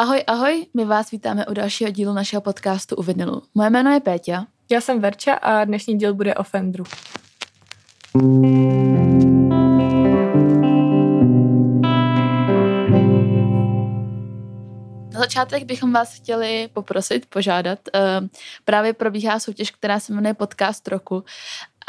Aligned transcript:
Ahoj, 0.00 0.24
ahoj, 0.26 0.66
my 0.74 0.84
vás 0.84 1.10
vítáme 1.10 1.46
u 1.46 1.54
dalšího 1.54 1.90
dílu 1.90 2.12
našeho 2.12 2.40
podcastu 2.40 2.96
u 2.96 3.02
Vinylu. 3.02 3.42
Moje 3.54 3.70
jméno 3.70 3.90
je 3.90 4.00
Péťa. 4.00 4.46
Já 4.70 4.80
jsem 4.80 5.00
Verča 5.00 5.34
a 5.34 5.64
dnešní 5.64 5.98
díl 5.98 6.14
bude 6.14 6.34
o 6.34 6.42
Fendru. 6.42 6.84
Na 15.12 15.20
začátek 15.20 15.64
bychom 15.64 15.92
vás 15.92 16.14
chtěli 16.14 16.68
poprosit, 16.72 17.26
požádat. 17.26 17.78
Uh, 17.94 18.28
právě 18.64 18.92
probíhá 18.92 19.40
soutěž, 19.40 19.70
která 19.70 20.00
se 20.00 20.12
jmenuje 20.12 20.34
Podcast 20.34 20.88
roku 20.88 21.24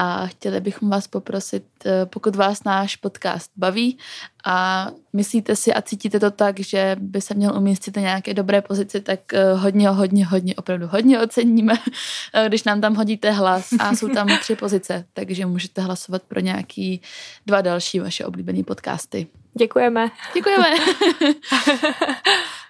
a 0.04 0.28
chtěli 0.28 0.62
bychom 0.62 0.90
vás 0.90 1.08
poprosit, 1.08 1.64
eh, 1.86 2.06
pokud 2.06 2.36
vás 2.36 2.64
náš 2.64 2.96
podcast 2.96 3.52
baví 3.56 3.98
a 4.46 4.88
myslíte 5.14 5.56
si 5.56 5.74
a 5.74 5.82
cítíte 5.82 6.20
to 6.20 6.32
tak, 6.32 6.60
že 6.60 6.96
by 7.00 7.22
se 7.22 7.34
měl 7.34 7.58
umístit 7.58 7.96
na 7.96 8.02
nějaké 8.02 8.34
dobré 8.34 8.62
pozici, 8.62 9.02
tak 9.02 9.34
eh, 9.34 9.54
hodně, 9.54 9.90
hodně, 9.90 10.26
hodně, 10.26 10.56
opravdu 10.56 10.88
hodně 10.88 11.20
oceníme, 11.20 11.74
eh, 12.34 12.46
když 12.48 12.64
nám 12.64 12.82
tam 12.82 12.96
hodíte 12.96 13.32
hlas 13.32 13.70
a 13.80 13.96
jsou 13.96 14.08
tam 14.08 14.28
tři 14.42 14.56
pozice, 14.56 15.06
takže 15.14 15.46
můžete 15.46 15.82
hlasovat 15.82 16.22
pro 16.24 16.40
nějaký 16.40 17.02
dva 17.46 17.62
další 17.62 18.00
vaše 18.00 18.26
oblíbené 18.26 18.64
podcasty. 18.64 19.28
Děkujeme. 19.54 20.12
Děkujeme. 20.34 20.68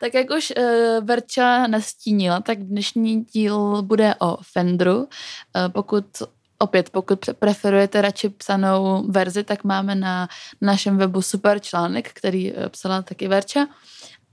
tak 0.01 0.13
jak 0.13 0.27
už 0.37 0.53
uh, 0.57 1.05
Verča 1.05 1.67
nastínila, 1.67 2.39
tak 2.39 2.63
dnešní 2.63 3.23
díl 3.23 3.81
bude 3.81 4.15
o 4.19 4.37
Fendru. 4.41 4.97
Uh, 4.97 5.05
pokud 5.71 6.05
opět, 6.61 6.89
pokud 6.89 7.29
preferujete 7.39 8.01
radši 8.01 8.29
psanou 8.29 9.05
verzi, 9.09 9.43
tak 9.43 9.63
máme 9.63 9.95
na 9.95 10.27
našem 10.61 10.97
webu 10.97 11.21
super 11.21 11.59
článek, 11.59 12.09
který 12.13 12.53
eh, 12.53 12.69
psala 12.69 13.01
taky 13.01 13.27
Verča. 13.27 13.67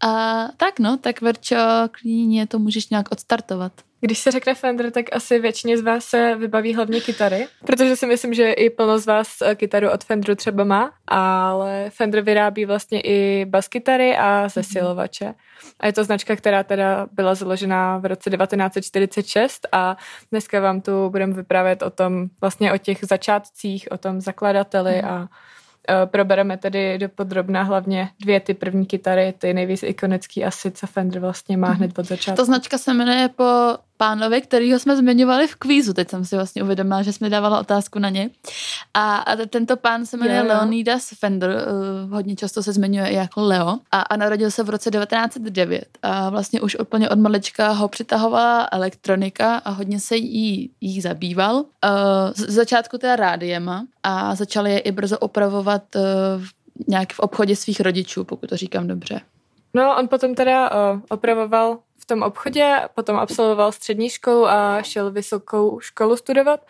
A 0.01 0.45
tak 0.57 0.79
no, 0.79 0.97
tak 0.97 1.20
Verčo, 1.20 1.57
klidně 1.91 2.47
to 2.47 2.59
můžeš 2.59 2.88
nějak 2.88 3.12
odstartovat. 3.12 3.73
Když 4.01 4.19
se 4.19 4.30
řekne 4.30 4.55
Fender, 4.55 4.91
tak 4.91 5.04
asi 5.13 5.38
většině 5.38 5.79
z 5.79 5.80
vás 5.80 6.04
se 6.04 6.35
vybaví 6.35 6.74
hlavně 6.74 7.01
kytary, 7.01 7.46
protože 7.66 7.96
si 7.96 8.07
myslím, 8.07 8.35
že 8.35 8.52
i 8.52 8.71
plno 8.71 8.99
z 8.99 9.07
vás 9.07 9.29
eh, 9.43 9.54
kytaru 9.54 9.91
od 9.91 10.04
Fenderu 10.04 10.35
třeba 10.35 10.65
má, 10.65 10.93
ale 11.07 11.91
Fender 11.91 12.21
vyrábí 12.21 12.65
vlastně 12.65 13.01
i 13.01 13.45
baskytary 13.45 14.16
a 14.16 14.49
zesilovače. 14.49 15.24
Mm-hmm. 15.24 15.73
A 15.80 15.87
je 15.87 15.93
to 15.93 16.04
značka, 16.04 16.37
která 16.37 16.63
teda 16.63 17.07
byla 17.13 17.35
založena 17.35 17.99
v 17.99 18.04
roce 18.04 18.30
1946 18.30 19.69
a 19.73 19.96
dneska 20.30 20.60
vám 20.60 20.80
tu 20.80 21.10
budeme 21.10 21.35
vyprávět 21.35 21.82
o 21.82 21.91
tom, 21.91 22.26
vlastně 22.41 22.73
o 22.73 22.79
těch 22.79 22.99
začátcích, 23.02 23.88
o 23.91 23.99
tom 23.99 24.21
zakladateli 24.21 24.93
mm-hmm. 24.93 25.09
a 25.09 25.29
probereme 26.07 26.57
tedy 26.57 26.99
do 26.99 27.09
podrobna 27.09 27.63
hlavně 27.63 28.09
dvě 28.21 28.41
ty 28.41 28.55
první 28.55 28.87
kytary, 28.87 29.35
ty 29.39 29.55
nejvíc 29.55 29.83
ikonický 29.83 30.45
asi, 30.45 30.71
co 30.71 30.87
Fender 30.87 31.21
vlastně 31.21 31.57
má 31.57 31.71
hned 31.71 31.99
od 31.99 32.07
začátku. 32.07 32.37
Ta 32.37 32.45
značka 32.45 32.79
se 32.79 32.95
jmenuje 32.95 33.29
po 33.29 33.45
pánovi, 33.99 34.41
kterýho 34.41 34.79
jsme 34.79 34.96
zmiňovali 34.96 35.46
v 35.46 35.54
kvízu. 35.54 35.93
Teď 35.95 36.10
jsem 36.10 36.24
si 36.24 36.37
vlastně 36.37 36.63
uvědomila, 36.63 37.02
že 37.02 37.13
jsme 37.13 37.30
dávala 37.30 37.60
otázku 37.60 37.99
na 37.99 38.09
ně. 38.09 38.30
A, 38.95 39.16
a 39.16 39.37
tento 39.46 39.77
pán 39.77 40.07
se 40.07 40.16
jmenuje 40.16 40.35
yeah. 40.35 40.49
Leonidas 40.49 41.09
Fender, 41.18 41.51
uh, 41.51 42.13
hodně 42.13 42.37
často 42.37 42.63
se 42.63 42.73
zmiňuje 42.73 43.13
jako 43.13 43.41
Leo. 43.41 43.79
A, 43.93 44.01
a 44.01 44.16
narodil 44.16 44.51
se 44.51 44.63
v 44.63 44.71
roce 44.71 44.91
1909. 44.91 45.99
A 46.02 46.30
vlastně 46.30 46.60
už 46.60 46.76
úplně 46.80 47.10
od 47.10 47.19
malička 47.19 47.71
ho 47.71 47.88
přitahovala 47.88 48.69
elektronika 48.73 49.57
a 49.57 49.71
hodně 49.71 50.01
se 50.01 50.16
jí, 50.16 50.71
jí 50.80 51.01
zabýval. 51.01 51.54
Uh, 51.54 51.65
z 52.35 52.51
začátku 52.51 52.99
teda 52.99 53.16
rádiema 53.16 53.87
a 54.02 54.35
začal 54.35 54.66
je 54.66 54.79
i 54.79 54.93
brzo 54.93 55.19
opravovat 55.19 55.82
uh, 55.96 56.02
nějak 56.88 57.13
v 57.13 57.21
obchodě 57.21 57.57
svých 57.57 57.80
rodičů, 57.80 58.24
pokud 58.24 58.51
to 58.51 58.57
říkám 58.57 58.87
dobře. 58.87 59.21
No, 59.79 59.96
on 59.98 60.09
potom 60.09 60.34
teda 60.34 60.71
uh, 60.71 61.01
opravoval 61.09 61.79
v 61.98 62.07
tom 62.07 62.23
obchodě, 62.23 62.80
potom 62.95 63.16
absolvoval 63.16 63.73
střední 63.73 64.10
školu 64.10 64.48
a 64.48 64.82
šel 64.82 65.10
vysokou 65.10 65.81
školu 65.81 66.16
studovat, 66.16 66.60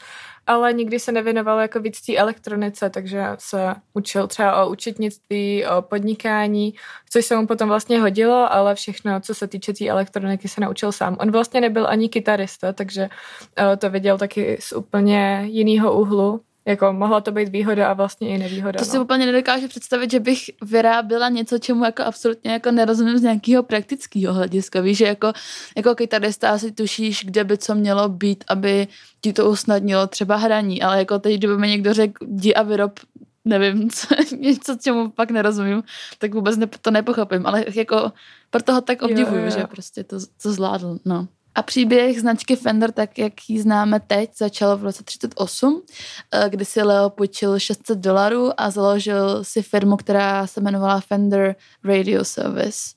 ale 0.47 0.73
nikdy 0.73 1.01
se 1.01 1.13
nevěnoval 1.13 1.61
jako 1.61 1.81
víc 1.81 2.01
té 2.01 2.17
elektronice, 2.17 2.91
takže 2.91 3.25
se 3.39 3.75
učil 3.95 4.27
třeba 4.27 4.65
o 4.65 4.71
učitnictví, 4.71 5.67
o 5.67 5.83
podnikání, 5.83 6.75
což 7.11 7.25
se 7.25 7.37
mu 7.37 7.47
potom 7.47 7.69
vlastně 7.69 8.01
hodilo, 8.01 8.53
ale 8.53 8.75
všechno, 8.75 9.21
co 9.21 9.35
se 9.35 9.49
týče 9.49 9.73
té 9.73 9.89
elektroniky, 9.89 10.49
se 10.49 10.61
naučil 10.61 10.93
sám. 10.93 11.17
On 11.21 11.31
vlastně 11.31 11.61
nebyl 11.61 11.87
ani 11.89 12.09
kytarista, 12.09 12.73
takže 12.73 13.03
uh, 13.03 13.77
to 13.77 13.91
viděl 13.91 14.19
taky 14.19 14.59
z 14.61 14.73
úplně 14.73 15.43
jiného 15.45 16.01
úhlu, 16.01 16.41
jako 16.69 16.93
mohla 16.93 17.21
to 17.21 17.33
být 17.33 17.49
výhoda 17.49 17.89
a 17.89 17.93
vlastně 17.93 18.29
i 18.29 18.39
nevýhoda. 18.39 18.79
To 18.79 18.85
no. 18.85 18.91
si 18.91 18.99
úplně 18.99 19.27
nedokážu 19.27 19.69
představit, 19.69 20.11
že 20.11 20.21
bych 20.21 20.51
vyráběla 20.63 21.29
něco, 21.29 21.59
čemu 21.59 21.85
jako 21.85 22.03
absolutně 22.03 22.51
jako 22.53 22.71
nerozumím 22.71 23.19
z 23.19 23.23
nějakého 23.23 23.63
praktického 23.63 24.35
hlediska. 24.35 24.81
Víš, 24.81 24.99
že 24.99 25.05
jako, 25.05 25.33
jako 25.77 25.95
kytarista 25.95 26.51
asi 26.51 26.73
tušíš, 26.73 27.25
kde 27.25 27.45
by 27.45 27.59
co 27.59 27.75
mělo 27.75 28.09
být, 28.09 28.45
aby 28.49 28.89
ti 29.21 29.33
to 29.33 29.51
usnadnilo 29.51 30.07
třeba 30.07 30.37
hraní, 30.37 30.83
ale 30.83 30.99
jako 30.99 31.19
teď, 31.19 31.39
kdyby 31.39 31.59
mi 31.59 31.69
někdo 31.69 31.95
řekl, 31.95 32.27
jdi 32.29 32.55
a 32.55 32.63
vyrob 32.63 33.01
nevím, 33.45 33.91
co, 33.93 34.07
něco, 34.37 34.77
čemu 34.83 35.11
pak 35.11 35.31
nerozumím, 35.31 35.83
tak 36.19 36.35
vůbec 36.35 36.57
ne, 36.57 36.67
to 36.83 36.91
nepochopím, 36.91 37.47
ale 37.47 37.65
jako 37.75 38.13
proto 38.51 38.75
ho 38.75 38.81
tak 38.81 39.03
obdivuju, 39.03 39.41
jo, 39.41 39.45
jo. 39.45 39.51
že 39.51 39.65
prostě 39.65 40.05
to, 40.05 40.17
to 40.43 40.53
zvládl, 40.53 40.99
no. 41.05 41.29
A 41.59 41.63
příběh 41.63 42.21
značky 42.21 42.57
Fender, 42.57 42.93
tak 42.93 43.19
jak 43.19 43.33
ji 43.49 43.61
známe 43.61 44.01
teď, 44.01 44.31
začal 44.37 44.77
v 44.77 44.83
roce 44.83 45.05
38, 45.05 45.83
eh, 46.33 46.49
kdy 46.49 46.65
si 46.65 46.83
Leo 46.83 47.11
půjčil 47.11 47.59
600 47.59 47.99
dolarů 47.99 48.61
a 48.61 48.71
založil 48.71 49.45
si 49.45 49.63
firmu, 49.63 49.97
která 49.97 50.47
se 50.47 50.61
jmenovala 50.61 51.01
Fender 51.01 51.57
Radio 51.85 52.25
Service. 52.25 52.95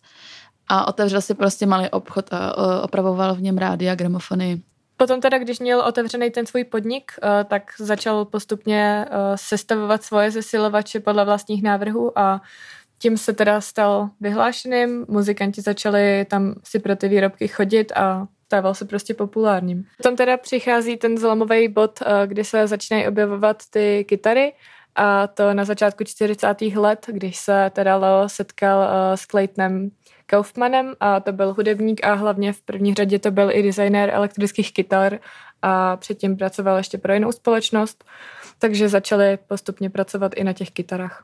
A 0.68 0.88
otevřel 0.88 1.22
si 1.22 1.34
prostě 1.34 1.66
malý 1.66 1.90
obchod 1.90 2.34
a 2.34 2.58
opravoval 2.84 3.36
v 3.36 3.42
něm 3.42 3.58
rádia, 3.58 3.96
gramofony. 3.96 4.62
Potom 4.98 5.22
teda, 5.22 5.38
když 5.38 5.60
měl 5.60 5.80
otevřený 5.80 6.32
ten 6.32 6.46
svůj 6.46 6.64
podnik, 6.64 7.12
eh, 7.24 7.44
tak 7.44 7.72
začal 7.80 8.26
postupně 8.26 9.06
eh, 9.06 9.18
sestavovat 9.36 10.04
svoje 10.04 10.32
zesilovače 10.32 11.00
podle 11.00 11.26
vlastních 11.26 11.64
návrhů 11.64 12.20
a 12.20 12.42
tím 12.98 13.18
se 13.18 13.34
teda 13.34 13.62
stal 13.62 14.10
vyhlášeným, 14.20 15.06
muzikanti 15.08 15.62
začali 15.62 16.26
tam 16.30 16.56
si 16.64 16.80
pro 16.80 16.96
ty 16.96 17.08
výrobky 17.08 17.48
chodit 17.48 17.92
a 17.96 18.28
stával 18.52 18.74
se 18.74 18.86
prostě 18.86 19.14
populárním. 19.14 19.84
Tam 20.04 20.16
teda 20.16 20.38
přichází 20.38 20.98
ten 20.98 21.18
zlomový 21.18 21.68
bod, 21.68 22.00
eh, 22.02 22.28
kdy 22.28 22.44
se 22.44 22.68
začínají 22.68 23.08
objevovat 23.08 23.58
ty 23.70 24.06
kytary 24.08 24.54
a 24.96 25.28
to 25.28 25.54
na 25.54 25.66
začátku 25.66 26.04
40. 26.04 26.76
let, 26.76 27.06
když 27.08 27.38
se 27.38 27.72
teda 27.74 27.98
Leo 27.98 28.30
setkal 28.30 28.84
eh, 28.84 29.18
s 29.18 29.22
Claytonem 29.22 29.90
Kaufmanem 30.26 30.94
a 31.00 31.20
to 31.20 31.32
byl 31.32 31.54
hudebník 31.54 32.04
a 32.04 32.14
hlavně 32.14 32.54
v 32.54 32.62
první 32.62 32.94
řadě 32.94 33.20
to 33.20 33.32
byl 33.32 33.52
i 33.52 33.64
designér 33.64 34.10
elektrických 34.10 34.74
kytar 34.74 35.20
a 35.62 35.98
předtím 35.98 36.38
pracoval 36.38 36.78
ještě 36.78 36.98
pro 36.98 37.14
jinou 37.14 37.32
společnost, 37.32 38.04
takže 38.60 38.90
začali 38.90 39.38
postupně 39.48 39.90
pracovat 39.90 40.32
i 40.36 40.44
na 40.44 40.54
těch 40.54 40.72
kytarách. 40.72 41.24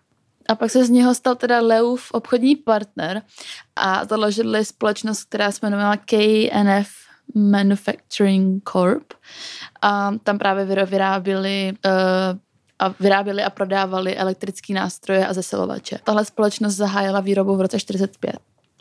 A 0.49 0.55
pak 0.55 0.71
se 0.71 0.85
z 0.85 0.89
něho 0.89 1.15
stal 1.15 1.35
teda 1.35 1.61
Leův 1.61 2.11
obchodní 2.11 2.55
partner 2.55 3.21
a 3.75 4.05
založili 4.05 4.65
společnost, 4.65 5.23
která 5.23 5.51
se 5.51 5.59
jmenovala 5.61 5.97
KNF 5.97 7.06
Manufacturing 7.35 8.69
Corp. 8.69 9.13
A 9.81 10.11
tam 10.23 10.37
právě 10.37 10.85
vyráběli 10.85 11.73
uh, 11.85 11.91
a 12.79 12.93
vyráběli 12.99 13.43
a 13.43 13.49
prodávali 13.49 14.15
elektrické 14.15 14.73
nástroje 14.73 15.27
a 15.27 15.33
zesilovače. 15.33 15.99
Tahle 16.03 16.25
společnost 16.25 16.75
zahájila 16.75 17.19
výrobu 17.19 17.55
v 17.55 17.61
roce 17.61 17.79
45 17.79 18.35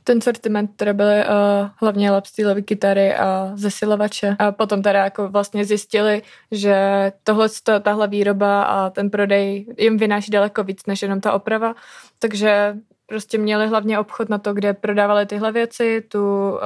ten 0.06 0.20
sortiment 0.20 0.70
které 0.76 0.94
byly 0.94 1.16
uh, 1.18 1.68
hlavně 1.76 2.10
lapstylové 2.10 2.62
kytary 2.62 3.14
a 3.14 3.52
zesilovače. 3.54 4.36
A 4.38 4.52
potom 4.52 4.82
teda 4.82 5.04
jako 5.04 5.28
vlastně 5.28 5.64
zjistili, 5.64 6.22
že 6.50 6.76
tohle, 7.24 7.48
tahle 7.82 8.08
výroba 8.08 8.62
a 8.62 8.90
ten 8.90 9.10
prodej 9.10 9.74
jim 9.78 9.96
vynáší 9.96 10.30
daleko 10.30 10.64
víc 10.64 10.86
než 10.86 11.02
jenom 11.02 11.20
ta 11.20 11.32
oprava. 11.32 11.74
Takže 12.18 12.76
prostě 13.06 13.38
měli 13.38 13.66
hlavně 13.66 13.98
obchod 13.98 14.28
na 14.28 14.38
to, 14.38 14.54
kde 14.54 14.74
prodávali 14.74 15.26
tyhle 15.26 15.52
věci, 15.52 16.00
tu 16.08 16.50
uh, 16.50 16.58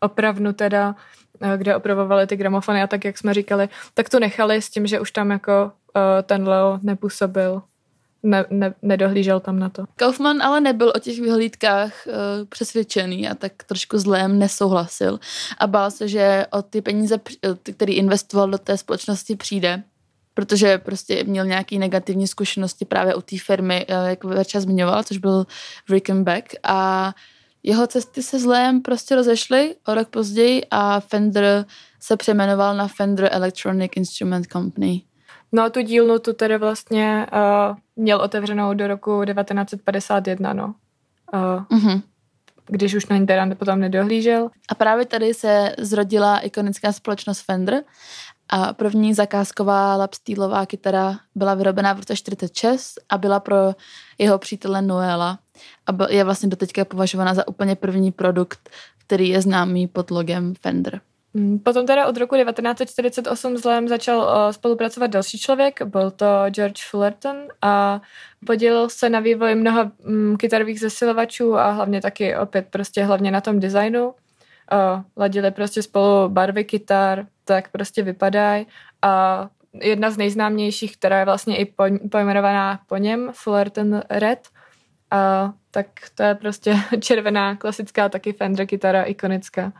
opravnu 0.00 0.52
teda, 0.52 0.94
eh, 1.40 1.56
kde 1.56 1.76
opravovali 1.76 2.26
ty 2.26 2.36
gramofony 2.36 2.82
a 2.82 2.86
tak, 2.86 3.04
jak 3.04 3.18
jsme 3.18 3.34
říkali, 3.34 3.68
tak 3.94 4.08
to 4.08 4.20
nechali 4.20 4.62
s 4.62 4.70
tím, 4.70 4.86
že 4.86 5.00
už 5.00 5.10
tam 5.10 5.30
jako 5.30 5.72
uh, 5.96 6.02
ten 6.22 6.48
Leo 6.48 6.78
nepůsobil 6.82 7.62
ne, 8.22 8.44
ne, 8.50 8.74
nedohlížel 8.82 9.40
tam 9.40 9.58
na 9.58 9.68
to. 9.68 9.84
Kaufman 9.96 10.42
ale 10.42 10.60
nebyl 10.60 10.92
o 10.96 10.98
těch 10.98 11.20
vyhlídkách 11.20 11.92
uh, 12.06 12.14
přesvědčený 12.48 13.28
a 13.28 13.34
tak 13.34 13.52
trošku 13.66 13.98
zlém 13.98 14.38
nesouhlasil 14.38 15.20
a 15.58 15.66
bál 15.66 15.90
se, 15.90 16.08
že 16.08 16.46
o 16.50 16.62
ty 16.62 16.82
peníze, 16.82 17.20
který 17.76 17.94
investoval 17.94 18.50
do 18.50 18.58
té 18.58 18.76
společnosti, 18.76 19.36
přijde 19.36 19.82
protože 20.38 20.78
prostě 20.78 21.24
měl 21.24 21.46
nějaký 21.46 21.78
negativní 21.78 22.26
zkušenosti 22.26 22.84
právě 22.84 23.14
u 23.14 23.20
té 23.20 23.36
firmy, 23.38 23.86
jak 24.06 24.24
Verča 24.24 24.60
zmiňoval, 24.60 25.02
což 25.02 25.18
byl 25.18 25.46
Rickenback 25.90 26.54
a 26.62 27.12
jeho 27.62 27.86
cesty 27.86 28.22
se 28.22 28.38
zlém 28.38 28.82
prostě 28.82 29.14
rozešly 29.14 29.74
o 29.86 29.94
rok 29.94 30.08
později 30.08 30.62
a 30.70 31.00
Fender 31.00 31.64
se 32.00 32.16
přejmenoval 32.16 32.76
na 32.76 32.88
Fender 32.88 33.28
Electronic 33.32 33.92
Instrument 33.96 34.46
Company. 34.46 35.02
No 35.52 35.62
a 35.62 35.70
tu 35.70 35.80
dílnu 35.80 36.18
tu 36.18 36.32
tedy 36.32 36.58
vlastně 36.58 37.26
uh, 37.32 37.76
měl 37.96 38.20
otevřenou 38.20 38.74
do 38.74 38.86
roku 38.86 39.24
1951, 39.24 40.52
no. 40.52 40.74
Uh, 41.34 41.78
uh-huh. 41.78 42.02
když 42.66 42.94
už 42.94 43.06
na 43.06 43.16
ní 43.16 43.26
teda 43.26 43.54
potom 43.54 43.80
nedohlížel. 43.80 44.50
A 44.68 44.74
právě 44.74 45.06
tady 45.06 45.34
se 45.34 45.74
zrodila 45.78 46.38
ikonická 46.38 46.92
společnost 46.92 47.40
Fender 47.40 47.82
a 48.48 48.72
první 48.72 49.14
zakázková 49.14 49.96
lapstýlová 49.96 50.66
kytara 50.66 51.18
byla 51.34 51.54
vyrobená 51.54 51.92
v 51.92 51.98
roce 51.98 52.16
46 52.16 52.92
a 53.08 53.18
byla 53.18 53.40
pro 53.40 53.56
jeho 54.18 54.38
přítele 54.38 54.82
Noela 54.82 55.38
a 55.86 56.12
je 56.12 56.24
vlastně 56.24 56.48
doteďka 56.48 56.84
považovaná 56.84 57.34
za 57.34 57.48
úplně 57.48 57.76
první 57.76 58.12
produkt, 58.12 58.70
který 58.98 59.28
je 59.28 59.42
známý 59.42 59.86
pod 59.86 60.10
logem 60.10 60.54
Fender. 60.54 61.00
Mm, 61.34 61.58
potom 61.58 61.86
teda 61.86 62.06
od 62.06 62.16
roku 62.16 62.36
1948 62.36 63.58
s 63.58 63.64
Lem 63.64 63.88
začal 63.88 64.18
uh, 64.18 64.52
spolupracovat 64.52 65.06
další 65.06 65.38
člověk, 65.38 65.82
byl 65.82 66.10
to 66.10 66.26
George 66.48 66.82
Fullerton 66.90 67.36
a 67.62 68.00
podílel 68.46 68.88
se 68.88 69.08
na 69.10 69.20
vývoji 69.20 69.54
mnoha 69.54 69.90
um, 70.06 70.36
kytarových 70.36 70.80
zesilovačů 70.80 71.56
a 71.56 71.70
hlavně 71.70 72.00
taky 72.00 72.36
opět 72.36 72.66
prostě 72.70 73.04
hlavně 73.04 73.30
na 73.30 73.40
tom 73.40 73.60
designu. 73.60 74.06
Uh, 74.06 75.02
ladili 75.16 75.50
prostě 75.50 75.82
spolu 75.82 76.28
barvy 76.28 76.64
kytar, 76.64 77.26
tak 77.44 77.68
prostě 77.68 78.02
vypadají 78.02 78.66
a 79.02 79.48
jedna 79.82 80.10
z 80.10 80.16
nejznámějších, 80.16 80.96
která 80.96 81.18
je 81.18 81.24
vlastně 81.24 81.56
i 81.56 81.72
pojmenovaná 82.10 82.80
po 82.86 82.96
něm, 82.96 83.30
Fullerton 83.32 84.02
Red, 84.10 84.48
a 85.10 85.52
tak 85.70 85.86
to 86.14 86.22
je 86.22 86.34
prostě 86.34 86.76
červená 87.00 87.56
klasická 87.56 88.08
taky 88.08 88.32
Fender 88.32 88.66
kytara 88.66 89.02
ikonická. 89.02 89.72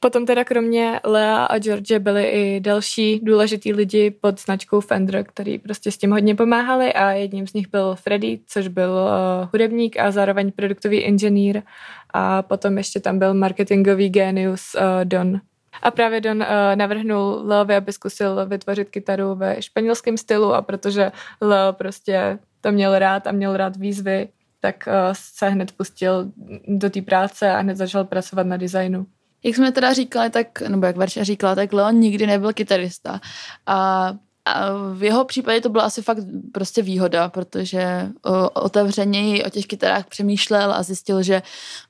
Potom 0.00 0.26
teda 0.26 0.44
kromě 0.44 1.00
Lea 1.04 1.44
a 1.44 1.58
George 1.58 1.98
byli 1.98 2.24
i 2.24 2.60
další 2.60 3.20
důležitý 3.22 3.72
lidi 3.72 4.10
pod 4.10 4.40
značkou 4.40 4.80
Fender, 4.80 5.24
který 5.24 5.58
prostě 5.58 5.90
s 5.90 5.98
tím 5.98 6.10
hodně 6.10 6.34
pomáhali 6.34 6.92
a 6.92 7.10
jedním 7.10 7.46
z 7.46 7.52
nich 7.52 7.68
byl 7.68 7.94
Freddy, 7.94 8.40
což 8.46 8.68
byl 8.68 8.90
uh, 8.90 9.48
hudebník 9.52 9.98
a 9.98 10.10
zároveň 10.10 10.52
produktový 10.52 10.98
inženýr 10.98 11.62
a 12.10 12.42
potom 12.42 12.78
ještě 12.78 13.00
tam 13.00 13.18
byl 13.18 13.34
marketingový 13.34 14.08
genius 14.08 14.74
uh, 14.74 15.04
Don. 15.04 15.40
A 15.82 15.90
právě 15.90 16.20
Don 16.20 16.36
uh, 16.36 16.46
navrhnul 16.74 17.40
Leovi, 17.44 17.74
aby 17.74 17.92
zkusil 17.92 18.46
vytvořit 18.46 18.90
kytaru 18.90 19.34
ve 19.34 19.62
španělském 19.62 20.16
stylu 20.16 20.54
a 20.54 20.62
protože 20.62 21.12
Leo 21.40 21.72
prostě 21.72 22.38
to 22.60 22.72
měl 22.72 22.98
rád 22.98 23.26
a 23.26 23.32
měl 23.32 23.56
rád 23.56 23.76
výzvy, 23.76 24.28
tak 24.66 24.88
uh, 24.88 24.92
se 25.12 25.48
hned 25.48 25.72
pustil 25.72 26.32
do 26.68 26.90
té 26.90 27.02
práce 27.02 27.50
a 27.50 27.58
hned 27.58 27.76
začal 27.76 28.04
pracovat 28.04 28.46
na 28.46 28.56
designu 28.56 29.06
jak 29.42 29.56
jsme 29.56 29.72
teda 29.72 29.92
říkali, 29.92 30.30
tak, 30.30 30.60
nebo 30.60 30.86
jak 30.86 30.96
Verča 30.96 31.24
říkala, 31.24 31.54
tak 31.54 31.72
Leon 31.72 31.94
nikdy 31.94 32.26
nebyl 32.26 32.52
kytarista. 32.52 33.20
A 33.66 34.12
a 34.46 34.72
v 34.92 35.02
jeho 35.02 35.24
případě 35.24 35.60
to 35.60 35.68
byla 35.68 35.84
asi 35.84 36.02
fakt 36.02 36.18
prostě 36.52 36.82
výhoda, 36.82 37.28
protože 37.28 38.08
otevřeněji 38.52 39.44
o 39.44 39.50
těch 39.50 39.66
kytarách 39.66 40.06
přemýšlel 40.06 40.72
a 40.72 40.82
zjistil, 40.82 41.22
že 41.22 41.42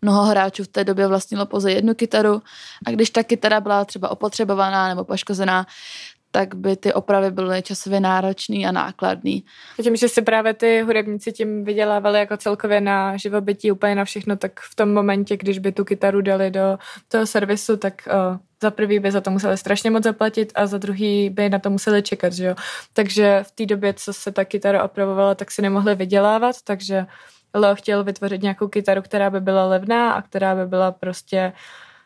mnoho 0.02 0.22
hráčů 0.22 0.64
v 0.64 0.68
té 0.68 0.84
době 0.84 1.06
vlastnilo 1.06 1.46
pouze 1.46 1.72
jednu 1.72 1.94
kytaru 1.94 2.42
a 2.86 2.90
když 2.90 3.10
ta 3.10 3.22
kytara 3.22 3.60
byla 3.60 3.84
třeba 3.84 4.08
opotřebovaná 4.08 4.88
nebo 4.88 5.04
poškozená, 5.04 5.66
tak 6.36 6.54
by 6.54 6.76
ty 6.76 6.92
opravy 6.92 7.30
byly 7.30 7.62
časově 7.62 8.00
náročný 8.00 8.66
a 8.66 8.72
nákladný. 8.72 9.44
Tím, 9.82 9.96
že 9.96 10.08
si 10.08 10.22
právě 10.22 10.54
ty 10.54 10.82
hudebníci 10.82 11.32
tím 11.32 11.64
vydělávali 11.64 12.18
jako 12.18 12.36
celkově 12.36 12.80
na 12.80 13.16
živobytí, 13.16 13.72
úplně 13.72 13.94
na 13.94 14.04
všechno, 14.04 14.36
tak 14.36 14.60
v 14.60 14.74
tom 14.74 14.94
momentě, 14.94 15.36
když 15.36 15.58
by 15.58 15.72
tu 15.72 15.84
kytaru 15.84 16.20
dali 16.20 16.50
do 16.50 16.78
toho 17.08 17.26
servisu, 17.26 17.76
tak 17.76 17.94
uh, 18.06 18.36
za 18.62 18.70
prvý 18.70 18.98
by 18.98 19.12
za 19.12 19.20
to 19.20 19.30
museli 19.30 19.56
strašně 19.56 19.90
moc 19.90 20.04
zaplatit 20.04 20.52
a 20.54 20.66
za 20.66 20.78
druhý 20.78 21.30
by 21.30 21.48
na 21.48 21.58
to 21.58 21.70
museli 21.70 22.02
čekat, 22.02 22.32
že 22.32 22.44
jo. 22.44 22.54
Takže 22.92 23.40
v 23.46 23.50
té 23.50 23.66
době, 23.66 23.94
co 23.94 24.12
se 24.12 24.32
ta 24.32 24.44
kytara 24.44 24.84
opravovala, 24.84 25.34
tak 25.34 25.50
si 25.50 25.62
nemohli 25.62 25.94
vydělávat, 25.94 26.56
takže 26.64 27.06
Leo 27.54 27.74
chtěl 27.74 28.04
vytvořit 28.04 28.42
nějakou 28.42 28.68
kytaru, 28.68 29.02
která 29.02 29.30
by 29.30 29.40
byla 29.40 29.66
levná 29.66 30.12
a 30.12 30.22
která 30.22 30.54
by 30.54 30.66
byla 30.66 30.92
prostě 30.92 31.52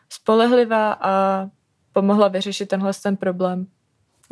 spolehlivá 0.09 0.93
a 1.01 1.45
pomohla 1.93 2.27
vyřešit 2.27 2.65
tenhle 2.65 2.91
ten 3.03 3.17
problém 3.17 3.67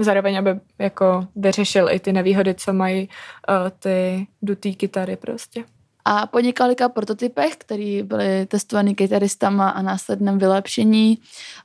zároveň, 0.04 0.38
aby 0.38 0.60
jako 0.80 1.28
vyřešil 1.36 1.90
i 1.90 2.00
ty 2.00 2.14
nevýhody, 2.14 2.56
co 2.56 2.74
mají 2.74 3.10
uh, 3.50 3.70
ty 3.80 4.28
dutý 4.42 4.76
kytary 4.76 5.16
prostě. 5.16 5.64
A 6.06 6.28
po 6.28 6.40
několika 6.40 6.90
prototypech, 6.90 7.56
které 7.58 8.04
byly 8.04 8.46
testovány 8.46 8.96
kytaristama 8.96 9.70
a 9.70 9.82
následném 9.82 10.40
vylepšení, 10.40 11.18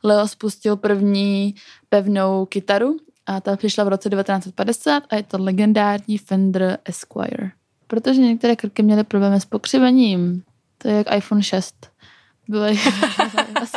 Leo 0.03 0.29
spustil 0.29 0.77
první 0.77 1.55
pevnou 1.89 2.47
kytaru 2.47 2.97
a 3.27 3.41
ta 3.41 3.57
přišla 3.57 3.85
v 3.85 3.89
roce 3.89 4.11
1950 4.11 5.03
a 5.11 5.17
je 5.17 5.23
to 5.23 5.39
legendární 5.39 6.19
Fender 6.19 6.79
Esquire. 6.85 7.51
Protože 7.87 8.21
některé 8.21 8.57
krky 8.57 8.83
měly 8.83 9.05
problémy 9.05 9.41
s 9.41 9.45
pokřivením. 9.45 10.43
To 10.79 10.89
je 10.89 10.97
jak 10.97 11.17
iPhone 11.17 11.43
6. 11.43 11.91
Byly 12.49 12.71
asi 13.63 13.77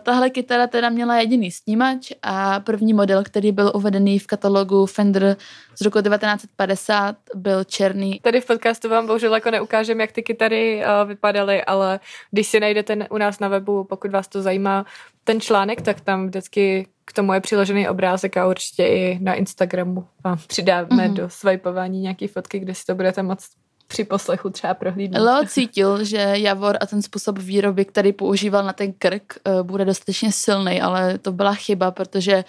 tahle 0.00 0.30
kytara 0.30 0.66
teda 0.66 0.88
měla 0.88 1.16
jediný 1.16 1.50
snímač 1.50 2.12
a 2.22 2.60
první 2.60 2.94
model, 2.94 3.24
který 3.24 3.52
byl 3.52 3.72
uvedený 3.74 4.18
v 4.18 4.26
katalogu 4.26 4.86
Fender 4.86 5.36
z 5.76 5.80
roku 5.80 6.02
1950, 6.02 7.16
byl 7.34 7.64
černý. 7.64 8.20
Tady 8.20 8.40
v 8.40 8.46
podcastu 8.46 8.88
vám 8.88 9.06
bohužel 9.06 9.34
jako 9.34 9.50
neukážem, 9.50 10.00
jak 10.00 10.12
ty 10.12 10.22
kytary 10.22 10.82
uh, 10.84 11.08
vypadaly, 11.08 11.64
ale 11.64 12.00
když 12.30 12.46
si 12.46 12.60
najdete 12.60 13.08
u 13.10 13.18
nás 13.18 13.40
na 13.40 13.48
webu, 13.48 13.84
pokud 13.84 14.10
vás 14.10 14.28
to 14.28 14.42
zajímá, 14.42 14.86
ten 15.24 15.40
článek, 15.40 15.82
tak 15.82 16.00
tam 16.00 16.26
vždycky 16.26 16.86
k 17.04 17.12
tomu 17.12 17.32
je 17.32 17.40
přiložený 17.40 17.88
obrázek 17.88 18.36
a 18.36 18.48
určitě 18.48 18.86
i 18.86 19.18
na 19.22 19.34
Instagramu 19.34 20.06
vám 20.24 20.38
přidáme 20.46 20.88
mm-hmm. 20.88 21.14
do 21.14 21.28
swipování 21.28 22.00
nějaký 22.00 22.26
fotky, 22.26 22.58
kde 22.58 22.74
si 22.74 22.86
to 22.86 22.94
budete 22.94 23.22
moc 23.22 23.48
při 23.90 24.04
poslechu 24.04 24.50
třeba 24.50 24.74
prohlídnout. 24.74 25.24
Leo 25.24 25.44
cítil, 25.46 26.04
že 26.04 26.18
Javor 26.18 26.76
a 26.80 26.86
ten 26.86 27.02
způsob 27.02 27.38
výroby, 27.38 27.84
který 27.84 28.12
používal 28.12 28.64
na 28.64 28.72
ten 28.72 28.92
krk, 28.92 29.34
eh, 29.44 29.62
bude 29.62 29.84
dostatečně 29.84 30.32
silný, 30.32 30.80
ale 30.80 31.18
to 31.18 31.32
byla 31.32 31.54
chyba, 31.54 31.90
protože 31.90 32.44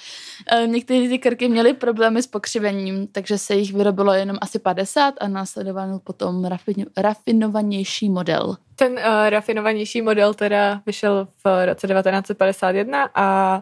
eh, 0.52 0.68
některé 0.68 1.10
ty 1.10 1.20
krky 1.20 1.50
měly 1.50 1.74
problémy 1.74 2.24
s 2.24 2.28
pokřivením, 2.28 3.08
takže 3.08 3.38
se 3.38 3.56
jich 3.56 3.74
vyrobilo 3.74 4.14
jenom 4.14 4.38
asi 4.42 4.60
50 4.60 5.14
a 5.22 5.28
následoval 5.28 6.00
potom 6.00 6.50
rafinovanější 6.98 8.10
model. 8.10 8.56
Ten 8.76 8.92
uh, 8.92 9.30
rafinovanější 9.30 10.02
model 10.02 10.34
teda 10.34 10.82
vyšel 10.86 11.28
v 11.44 11.66
roce 11.66 11.88
1951 11.88 13.10
a 13.16 13.62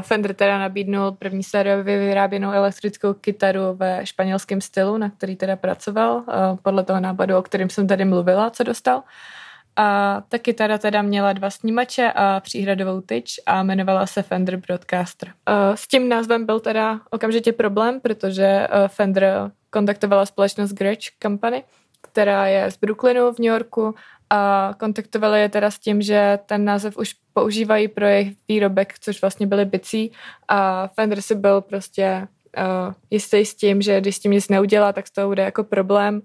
Fender 0.00 0.34
teda 0.34 0.58
nabídnul 0.58 1.12
první 1.12 1.42
sériově 1.42 1.98
vyráběnou 1.98 2.52
elektrickou 2.52 3.14
kytaru 3.14 3.74
ve 3.74 4.06
španělském 4.06 4.60
stylu, 4.60 4.96
na 4.96 5.10
který 5.10 5.36
teda 5.36 5.56
pracoval, 5.56 6.22
eh, 6.28 6.32
podle 6.62 6.84
toho 6.84 7.00
nápadu, 7.00 7.36
o 7.36 7.42
kterém 7.42 7.70
jsem 7.70 7.86
tady 7.86 8.04
mluvila, 8.04 8.50
co 8.50 8.64
dostal. 8.64 9.02
A 9.76 10.20
ta 10.28 10.38
kytara 10.38 10.78
teda 10.78 11.02
měla 11.02 11.32
dva 11.32 11.50
snímače 11.50 12.12
a 12.14 12.40
příhradovou 12.40 13.00
tyč 13.00 13.40
a 13.46 13.60
jmenovala 13.60 14.06
se 14.06 14.22
Fender 14.22 14.56
Broadcaster. 14.56 15.28
Eh, 15.28 15.76
s 15.76 15.88
tím 15.88 16.08
názvem 16.08 16.46
byl 16.46 16.60
teda 16.60 17.00
okamžitě 17.10 17.52
problém, 17.52 18.00
protože 18.00 18.66
Fender 18.86 19.50
kontaktovala 19.70 20.26
společnost 20.26 20.72
Gretsch 20.72 21.08
Company, 21.22 21.64
která 22.00 22.46
je 22.46 22.70
z 22.70 22.76
Brooklynu 22.76 23.32
v 23.32 23.38
New 23.38 23.52
Yorku 23.52 23.94
a 24.30 24.74
kontaktovali 24.78 25.40
je 25.40 25.48
teda 25.48 25.70
s 25.70 25.78
tím, 25.78 26.02
že 26.02 26.38
ten 26.46 26.64
název 26.64 26.96
už 26.96 27.14
používají 27.32 27.88
pro 27.88 28.06
jejich 28.06 28.36
výrobek, 28.48 28.94
což 29.00 29.20
vlastně 29.20 29.46
byly 29.46 29.64
bicí. 29.64 30.12
A 30.48 30.88
Fender 30.88 31.22
si 31.22 31.34
byl 31.34 31.60
prostě 31.60 32.28
uh, 32.58 32.94
jistý 33.10 33.44
s 33.44 33.54
tím, 33.54 33.82
že 33.82 34.00
když 34.00 34.16
s 34.16 34.18
tím 34.18 34.32
nic 34.32 34.48
neudělá, 34.48 34.92
tak 34.92 35.06
z 35.06 35.10
toho 35.10 35.28
bude 35.28 35.42
jako 35.42 35.64
problém. 35.64 36.22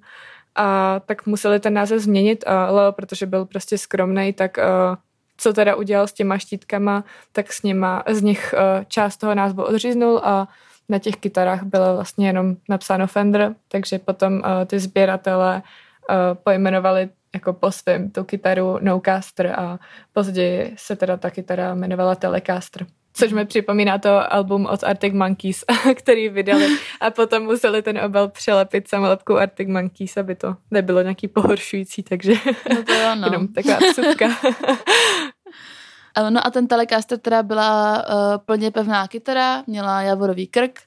A 0.55 0.99
tak 1.05 1.25
museli 1.25 1.59
ten 1.59 1.73
název 1.73 1.99
změnit 1.99 2.43
a 2.47 2.71
Leo, 2.71 2.91
protože 2.91 3.25
byl 3.25 3.45
prostě 3.45 3.77
skromný, 3.77 4.33
tak 4.33 4.57
uh, 4.57 4.95
co 5.37 5.53
teda 5.53 5.75
udělal 5.75 6.07
s 6.07 6.13
těma 6.13 6.37
štítkama, 6.37 7.03
tak 7.31 7.53
s, 7.53 7.63
nima, 7.63 8.03
z 8.09 8.21
nich 8.21 8.53
uh, 8.57 8.83
část 8.87 9.17
toho 9.17 9.35
názvu 9.35 9.63
odříznul 9.63 10.21
a 10.23 10.47
na 10.89 10.99
těch 10.99 11.15
kytarách 11.15 11.63
bylo 11.63 11.95
vlastně 11.95 12.27
jenom 12.27 12.55
napsáno 12.69 13.07
Fender, 13.07 13.55
takže 13.67 13.99
potom 13.99 14.33
uh, 14.33 14.41
ty 14.65 14.79
sběratele 14.79 15.61
pojmenovali 16.43 17.09
jako 17.33 17.53
po 17.53 17.71
svém 17.71 18.11
tu 18.11 18.23
kytaru 18.23 18.77
Nocaster 18.81 19.47
a 19.47 19.79
později 20.13 20.73
se 20.77 20.95
teda 20.95 21.17
ta 21.17 21.29
kytara 21.29 21.71
jmenovala 21.71 22.15
Telecaster. 22.15 22.85
Což 23.13 23.33
mi 23.33 23.45
připomíná 23.45 23.97
to 23.97 24.33
album 24.33 24.65
od 24.65 24.83
Arctic 24.83 25.13
Monkeys, 25.13 25.63
který 25.95 26.29
vydali 26.29 26.67
a 27.01 27.11
potom 27.11 27.43
museli 27.43 27.81
ten 27.81 27.97
obal 27.97 28.29
přelepit 28.29 28.87
samolepkou 28.87 29.35
Arctic 29.35 29.69
Monkeys, 29.69 30.17
aby 30.17 30.35
to 30.35 30.55
nebylo 30.71 31.01
nějaký 31.01 31.27
pohoršující, 31.27 32.03
takže 32.03 32.33
no 32.69 32.83
to 32.83 32.93
jo, 32.93 33.15
no. 33.15 33.27
jenom 33.27 33.47
taková 33.47 33.77
vsuvka. 33.77 34.27
no 36.29 36.47
a 36.47 36.49
ten 36.49 36.67
Telecaster 36.67 37.19
teda 37.19 37.43
byla 37.43 38.05
uh, 38.07 38.37
plně 38.45 38.71
pevná 38.71 39.07
kytara, 39.07 39.63
měla 39.67 40.01
javorový 40.01 40.47
krk 40.47 40.79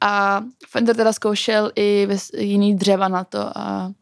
a 0.00 0.42
Fender 0.68 0.96
teda 0.96 1.12
zkoušel 1.12 1.72
i 1.76 2.08
jiný 2.38 2.74
dřeva 2.74 3.08
na 3.08 3.24
to 3.24 3.58
a 3.58 3.90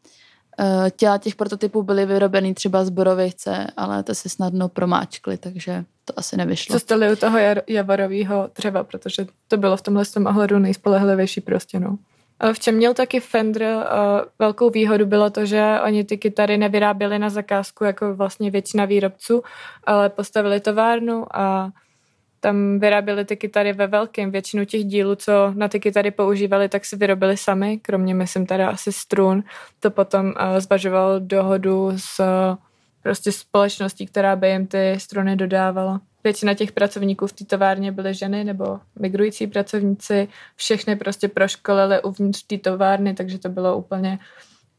těla 0.95 1.17
těch 1.17 1.35
prototypů 1.35 1.83
byly 1.83 2.05
vyrobeny 2.05 2.53
třeba 2.53 2.85
z 2.85 2.89
borovice, 2.89 3.67
ale 3.77 4.03
to 4.03 4.15
se 4.15 4.29
snadno 4.29 4.69
promáčkly, 4.69 5.37
takže 5.37 5.85
to 6.05 6.13
asi 6.19 6.37
nevyšlo. 6.37 6.73
Co 6.73 6.79
stali 6.79 7.11
u 7.11 7.15
toho 7.15 7.37
javorového 7.67 8.49
dřeva, 8.55 8.83
protože 8.83 9.25
to 9.47 9.57
bylo 9.57 9.77
v 9.77 9.81
tomhle 9.81 10.05
tom 10.05 10.25
ohledu 10.25 10.59
nejspolehlivější 10.59 11.41
prostě, 11.41 11.79
no. 11.79 11.97
V 12.53 12.59
čem 12.59 12.75
měl 12.75 12.93
taky 12.93 13.19
Fender 13.19 13.61
uh, 13.63 13.81
velkou 14.39 14.69
výhodu 14.69 15.05
bylo 15.05 15.29
to, 15.29 15.45
že 15.45 15.79
oni 15.85 16.03
ty 16.03 16.17
kytary 16.17 16.57
nevyráběli 16.57 17.19
na 17.19 17.29
zakázku 17.29 17.83
jako 17.83 18.15
vlastně 18.15 18.51
většina 18.51 18.85
výrobců, 18.85 19.43
ale 19.83 20.09
postavili 20.09 20.59
továrnu 20.59 21.25
a 21.35 21.71
tam 22.41 22.79
vyráběli 22.79 23.25
ty 23.25 23.37
kytary 23.37 23.73
ve 23.73 23.87
velkém. 23.87 24.31
Většinu 24.31 24.65
těch 24.65 24.83
dílů, 24.83 25.15
co 25.15 25.53
na 25.55 25.67
ty 25.67 25.79
kytary 25.79 26.11
používali, 26.11 26.69
tak 26.69 26.85
si 26.85 26.95
vyrobili 26.95 27.37
sami, 27.37 27.77
kromě, 27.77 28.15
myslím, 28.15 28.45
teda 28.45 28.69
asi 28.69 28.91
strun. 28.91 29.43
To 29.79 29.91
potom 29.91 30.25
uh, 30.25 30.33
zvažoval 30.59 31.19
dohodu 31.19 31.91
s 31.95 32.19
uh, 32.19 32.57
prostě 33.03 33.31
společností, 33.31 34.05
která 34.05 34.35
by 34.35 34.49
jim 34.49 34.67
ty 34.67 34.95
struny 34.97 35.35
dodávala. 35.35 36.01
Většina 36.23 36.53
těch 36.53 36.71
pracovníků 36.71 37.27
v 37.27 37.33
té 37.33 37.45
továrně 37.45 37.91
byly 37.91 38.13
ženy 38.13 38.43
nebo 38.43 38.79
migrující 38.99 39.47
pracovníci. 39.47 40.27
Všechny 40.55 40.95
prostě 40.95 41.27
proškolili 41.27 42.01
uvnitř 42.01 42.43
té 42.43 42.57
továrny, 42.57 43.13
takže 43.13 43.37
to 43.37 43.49
bylo 43.49 43.77
úplně 43.77 44.19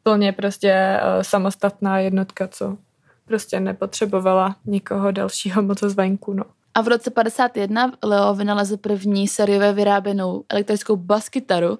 plně 0.03 0.33
prostě 0.33 1.01
uh, 1.03 1.23
samostatná 1.23 1.99
jednotka, 1.99 2.49
co 2.49 2.77
prostě 3.25 3.61
nepotřebovala 3.61 4.57
nikoho 4.65 5.11
dalšího 5.11 5.63
moc 5.63 5.81
zvenku, 5.81 6.33
no. 6.33 6.45
A 6.75 6.81
v 6.81 6.89
roce 6.89 7.11
51 7.11 7.93
Leo 8.05 8.35
vynalezl 8.35 8.77
první 8.77 9.29
sériově 9.29 9.73
vyráběnou 9.73 10.45
elektrickou 10.49 10.97
baskytaru 10.97 11.69
uh, 11.71 11.77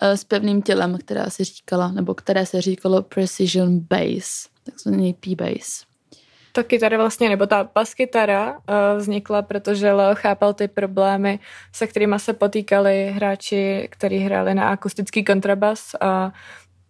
s 0.00 0.24
pevným 0.24 0.62
tělem, 0.62 0.98
která 0.98 1.30
se 1.30 1.44
říkala, 1.44 1.88
nebo 1.88 2.14
které 2.14 2.46
se 2.46 2.60
říkalo 2.60 3.02
Precision 3.02 3.78
Bass, 3.78 4.48
takzvaný 4.64 5.14
P-Bass. 5.14 5.84
Ta 6.52 6.62
kytara 6.62 6.96
vlastně, 6.96 7.28
nebo 7.28 7.46
ta 7.46 7.70
baskytara 7.74 8.52
uh, 8.52 8.58
vznikla, 8.96 9.42
protože 9.42 9.92
Leo 9.92 10.14
chápal 10.14 10.54
ty 10.54 10.68
problémy, 10.68 11.38
se 11.72 11.86
kterými 11.86 12.18
se 12.18 12.32
potýkali 12.32 13.12
hráči, 13.16 13.88
kteří 13.90 14.18
hráli 14.18 14.54
na 14.54 14.68
akustický 14.68 15.24
kontrabas 15.24 15.94
a 16.00 16.32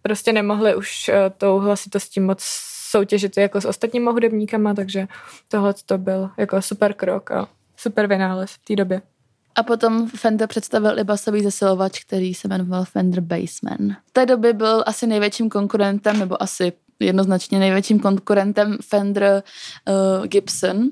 prostě 0.01 0.33
nemohli 0.33 0.75
už 0.75 1.09
uh, 1.09 1.15
tou 1.37 1.59
hlasitostí 1.59 2.19
moc 2.19 2.43
soutěžit 2.89 3.37
jako 3.37 3.61
s 3.61 3.65
ostatními 3.65 4.09
hudebníkama, 4.09 4.73
takže 4.73 5.07
tohle 5.47 5.73
to 5.85 5.97
byl 5.97 6.29
jako 6.37 6.61
super 6.61 6.93
krok 6.93 7.31
a 7.31 7.47
super 7.75 8.07
vynález 8.07 8.51
v 8.51 8.65
té 8.65 8.75
době. 8.75 9.01
A 9.55 9.63
potom 9.63 10.09
Fender 10.09 10.47
představil 10.47 10.99
i 10.99 11.03
basový 11.03 11.43
zesilovač, 11.43 12.03
který 12.03 12.33
se 12.33 12.47
jmenoval 12.47 12.85
Fender 12.85 13.21
Bassman. 13.21 13.95
V 14.05 14.11
té 14.11 14.25
době 14.25 14.53
byl 14.53 14.83
asi 14.85 15.07
největším 15.07 15.49
konkurentem, 15.49 16.19
nebo 16.19 16.43
asi 16.43 16.73
jednoznačně 16.99 17.59
největším 17.59 17.99
konkurentem 17.99 18.77
Fender 18.89 19.43
uh, 20.19 20.25
Gibson 20.25 20.89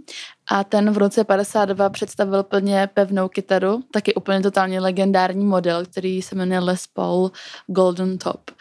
a 0.52 0.64
ten 0.64 0.92
v 0.92 0.98
roce 0.98 1.24
52 1.24 1.90
představil 1.90 2.44
plně 2.44 2.90
pevnou 2.94 3.28
kytaru, 3.28 3.84
taky 3.92 4.14
úplně 4.14 4.42
totálně 4.42 4.80
legendární 4.80 5.46
model, 5.46 5.86
který 5.86 6.22
se 6.22 6.36
jmenuje 6.36 6.60
Les 6.60 6.88
Paul 6.88 7.32
Golden 7.68 8.18
Top. 8.18 8.52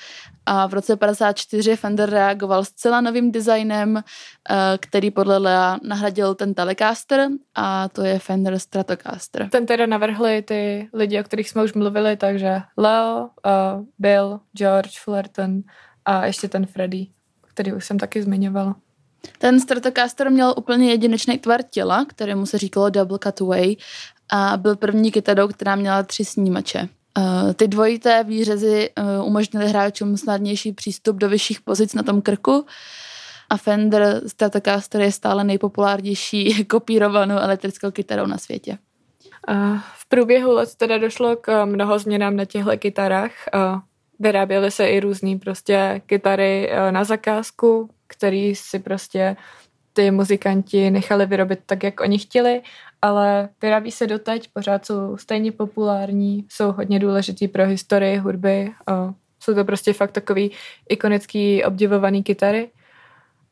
A 0.46 0.66
v 0.66 0.74
roce 0.74 0.96
54 0.96 1.76
Fender 1.76 2.10
reagoval 2.10 2.64
zcela 2.64 3.00
novým 3.00 3.32
designem, 3.32 3.96
eh, 3.96 4.78
který 4.80 5.10
podle 5.10 5.38
Lea 5.38 5.78
nahradil 5.82 6.34
ten 6.34 6.54
Telecaster 6.54 7.28
a 7.54 7.88
to 7.88 8.02
je 8.02 8.18
Fender 8.18 8.58
Stratocaster. 8.58 9.48
Ten 9.50 9.66
teda 9.66 9.86
navrhli 9.86 10.42
ty 10.42 10.88
lidi, 10.92 11.20
o 11.20 11.24
kterých 11.24 11.50
jsme 11.50 11.64
už 11.64 11.72
mluvili, 11.72 12.16
takže 12.16 12.62
Leo, 12.76 13.20
uh, 13.22 13.84
Bill, 13.98 14.40
George 14.56 14.98
Fullerton 14.98 15.60
a 16.04 16.26
ještě 16.26 16.48
ten 16.48 16.66
Freddy, 16.66 17.06
který 17.46 17.72
už 17.72 17.84
jsem 17.84 17.98
taky 17.98 18.22
zmiňovala. 18.22 18.76
Ten 19.38 19.60
Stratocaster 19.60 20.30
měl 20.30 20.54
úplně 20.56 20.90
jedinečný 20.90 21.38
tvar 21.38 21.62
těla, 21.62 22.04
kterému 22.04 22.46
se 22.46 22.58
říkalo 22.58 22.90
Double 22.90 23.18
Cutaway 23.18 23.76
a 24.32 24.56
byl 24.56 24.76
první 24.76 25.12
kytarou, 25.12 25.48
která 25.48 25.76
měla 25.76 26.02
tři 26.02 26.24
snímače. 26.24 26.88
Uh, 27.18 27.52
ty 27.52 27.68
dvojité 27.68 28.24
výřezy 28.24 28.90
uh, 28.98 29.26
umožnily 29.26 29.68
hráčům 29.68 30.16
snadnější 30.16 30.72
přístup 30.72 31.16
do 31.16 31.28
vyšších 31.28 31.60
pozic 31.60 31.94
na 31.94 32.02
tom 32.02 32.22
krku 32.22 32.66
a 33.50 33.56
Fender 33.56 34.22
Stratocaster 34.26 35.00
je 35.00 35.12
stále 35.12 35.44
nejpopulárnější 35.44 36.64
kopírovanou 36.64 37.36
elektrickou 37.36 37.90
kytarou 37.90 38.26
na 38.26 38.38
světě. 38.38 38.78
V 39.96 40.08
průběhu 40.08 40.52
let 40.52 40.74
teda 40.76 40.98
došlo 40.98 41.36
k 41.36 41.64
mnoho 41.64 41.98
změnám 41.98 42.36
na 42.36 42.44
těchto 42.44 42.76
kytarách. 42.76 43.32
Vyráběly 44.18 44.70
se 44.70 44.86
i 44.86 45.00
různé 45.00 45.38
prostě 45.38 46.02
kytary 46.06 46.70
na 46.90 47.04
zakázku, 47.04 47.90
který 48.06 48.54
si 48.54 48.78
prostě 48.78 49.36
ty 49.92 50.10
muzikanti 50.10 50.90
nechali 50.90 51.26
vyrobit 51.26 51.60
tak, 51.66 51.82
jak 51.82 52.00
oni 52.00 52.18
chtěli 52.18 52.62
ale 53.04 53.48
vyrábí 53.62 53.90
se 53.90 54.06
doteď, 54.06 54.48
pořád 54.52 54.86
jsou 54.86 55.16
stejně 55.16 55.52
populární, 55.52 56.46
jsou 56.48 56.72
hodně 56.72 56.98
důležitý 56.98 57.48
pro 57.48 57.66
historii 57.66 58.16
hudby. 58.16 58.72
A 58.86 59.14
jsou 59.40 59.54
to 59.54 59.64
prostě 59.64 59.92
fakt 59.92 60.10
takový 60.10 60.50
ikonický, 60.88 61.64
obdivovaný 61.64 62.22
kytary. 62.22 62.70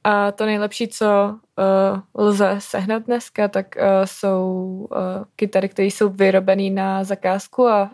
A 0.04 0.32
to 0.32 0.46
nejlepší, 0.46 0.88
co 0.88 1.06
uh, 2.14 2.24
lze 2.24 2.56
sehnat 2.58 3.02
dneska, 3.02 3.48
tak 3.48 3.66
uh, 3.76 3.82
jsou 4.04 4.46
uh, 4.90 5.24
kytary, 5.36 5.68
které 5.68 5.86
jsou 5.86 6.08
vyrobené 6.08 6.70
na 6.70 7.04
zakázku 7.04 7.68
a 7.68 7.82
uh, 7.82 7.90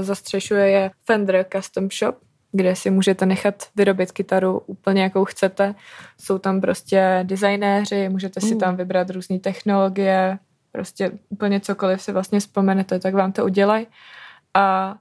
zastřešuje 0.00 0.70
je 0.70 0.90
Fender 1.04 1.46
Custom 1.52 1.88
Shop, 1.90 2.16
kde 2.52 2.76
si 2.76 2.90
můžete 2.90 3.26
nechat 3.26 3.54
vyrobit 3.76 4.12
kytaru 4.12 4.62
úplně 4.66 5.02
jakou 5.02 5.24
chcete. 5.24 5.74
Jsou 6.20 6.38
tam 6.38 6.60
prostě 6.60 7.20
designéři, 7.22 8.08
můžete 8.08 8.40
si 8.40 8.56
tam 8.56 8.76
vybrat 8.76 9.10
různé 9.10 9.38
technologie, 9.38 10.38
prostě 10.78 11.10
úplně 11.28 11.60
cokoliv 11.60 12.02
si 12.02 12.12
vlastně 12.12 12.40
vzpomenete, 12.40 12.98
tak 12.98 13.14
vám 13.14 13.32
to 13.32 13.44
udělají. 13.44 13.86
A 14.54 14.94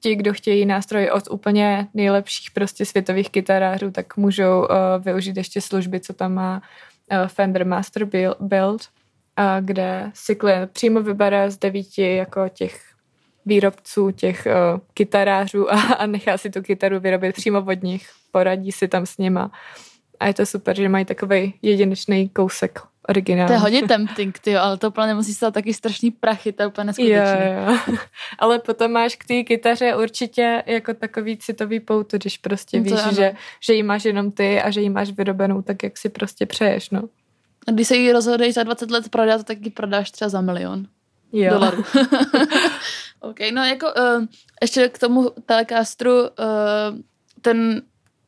ti, 0.00 0.14
kdo 0.14 0.32
chtějí 0.32 0.66
nástroje 0.66 1.12
od 1.12 1.30
úplně 1.30 1.88
nejlepších 1.94 2.50
prostě 2.50 2.84
světových 2.84 3.30
kytarářů, 3.30 3.90
tak 3.90 4.16
můžou 4.16 4.60
uh, 4.60 4.66
využít 5.00 5.36
ještě 5.36 5.60
služby, 5.60 6.00
co 6.00 6.12
tam 6.12 6.34
má 6.34 6.62
uh, 7.10 7.26
Fender 7.26 7.66
Master 7.66 8.04
Build, 8.40 8.82
uh, 8.88 9.44
kde 9.60 10.10
si 10.14 10.36
klient 10.36 10.70
přímo 10.70 11.02
vybere 11.02 11.50
z 11.50 11.58
devíti 11.58 12.16
jako 12.16 12.48
těch 12.48 12.80
výrobců, 13.46 14.10
těch 14.10 14.46
uh, 14.46 14.80
kytarářů 14.94 15.72
a, 15.72 15.80
a 15.80 16.06
nechá 16.06 16.38
si 16.38 16.50
tu 16.50 16.62
kytaru 16.62 17.00
vyrobit 17.00 17.34
přímo 17.34 17.64
od 17.64 17.82
nich, 17.82 18.08
poradí 18.32 18.72
si 18.72 18.88
tam 18.88 19.06
s 19.06 19.18
nima. 19.18 19.50
A 20.20 20.26
je 20.26 20.34
to 20.34 20.46
super, 20.46 20.76
že 20.76 20.88
mají 20.88 21.04
takový 21.04 21.54
jedinečný 21.62 22.28
kousek 22.28 22.80
originální. 23.08 23.46
To 23.46 23.52
je 23.52 23.58
hodně 23.58 23.82
tempting, 23.82 24.38
ty, 24.38 24.56
ale 24.56 24.78
to 24.78 24.88
úplně 24.88 25.14
musí 25.14 25.34
stát 25.34 25.54
taky 25.54 25.74
strašný 25.74 26.10
prachy, 26.10 26.52
to 26.52 26.62
je 26.62 26.66
úplně 26.66 26.84
neskutečné. 26.84 27.56
Jo, 27.66 27.72
jo. 27.92 27.98
ale 28.38 28.58
potom 28.58 28.92
máš 28.92 29.16
k 29.16 29.24
té 29.24 29.42
kytaře 29.42 29.96
určitě 29.96 30.62
jako 30.66 30.94
takový 30.94 31.36
citový 31.36 31.80
pouto, 31.80 32.18
když 32.18 32.38
prostě 32.38 32.78
no 32.78 32.84
víš, 32.84 33.00
že, 33.16 33.32
že 33.60 33.74
ji 33.74 33.82
máš 33.82 34.04
jenom 34.04 34.30
ty 34.30 34.62
a 34.62 34.70
že 34.70 34.80
ji 34.80 34.90
máš 34.90 35.10
vyrobenou 35.10 35.62
tak, 35.62 35.82
jak 35.82 35.98
si 35.98 36.08
prostě 36.08 36.46
přeješ, 36.46 36.90
no. 36.90 37.02
A 37.68 37.70
když 37.70 37.88
se 37.88 37.96
ji 37.96 38.12
rozhodneš 38.12 38.54
za 38.54 38.62
20 38.62 38.90
let 38.90 39.08
prodat, 39.08 39.46
tak 39.46 39.58
ji 39.64 39.70
prodáš 39.70 40.10
třeba 40.10 40.28
za 40.28 40.40
milion 40.40 40.86
jo. 41.32 41.50
dolarů. 41.50 41.84
OK, 43.20 43.38
no 43.52 43.64
jako 43.64 43.86
uh, 43.86 44.24
ještě 44.62 44.88
k 44.88 44.98
tomu 44.98 45.30
Telecastru, 45.46 46.20
uh, 46.20 46.28
ten 47.40 47.82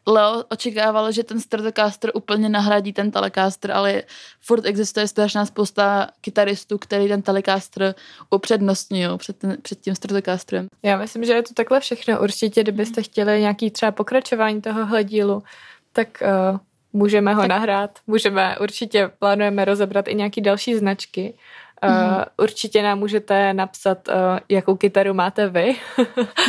Leo 0.07 0.45
očekával, 0.51 1.13
že 1.13 1.25
ten 1.25 1.41
Stratocaster 1.41 2.11
úplně 2.15 2.49
nahradí 2.49 2.93
ten 2.93 3.11
Telecaster, 3.11 3.73
ale 3.73 4.03
furt 4.41 4.67
existuje 4.67 5.09
strašná 5.09 5.47
spousta 5.47 6.09
kytaristů, 6.21 6.79
který 6.79 7.09
ten 7.09 7.23
Telecaster 7.23 7.95
upřednostňují 8.31 9.19
před, 9.19 9.37
ten, 9.37 9.57
před 9.63 9.81
tím 9.81 9.95
Stratocasterem. 9.95 10.69
Já 10.83 10.97
myslím, 10.97 11.25
že 11.25 11.33
je 11.33 11.43
to 11.43 11.55
takhle 11.55 11.81
všechno. 11.81 12.21
Určitě, 12.21 12.63
kdybyste 12.63 13.03
chtěli 13.03 13.41
nějaký 13.41 13.71
třeba 13.71 13.93
pokračování 13.93 14.63
toho 14.63 15.03
dílu, 15.03 15.43
tak 15.93 16.09
uh, 16.53 16.59
můžeme 16.93 17.35
ho 17.35 17.41
tak... 17.41 17.49
nahrát. 17.49 17.99
Můžeme, 18.07 18.59
určitě 18.59 19.11
plánujeme 19.19 19.65
rozebrat 19.65 20.09
i 20.09 20.15
nějaký 20.15 20.41
další 20.41 20.75
značky. 20.75 21.35
Uh, 21.85 22.23
určitě 22.37 22.83
nám 22.83 22.99
můžete 22.99 23.55
napsat, 23.55 24.09
uh, 24.09 24.15
jakou 24.49 24.77
kytaru 24.77 25.15
máte 25.15 25.49
vy. 25.49 25.67